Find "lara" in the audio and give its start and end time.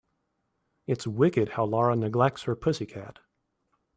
1.65-1.95